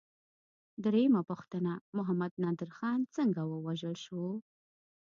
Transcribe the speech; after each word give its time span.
درېمه 0.83 1.21
پوښتنه: 1.29 1.71
محمد 1.97 2.33
نادر 2.43 2.69
خان 2.77 2.99
څنګه 3.15 3.41
ووژل 3.45 3.95
شو؟ 4.05 4.23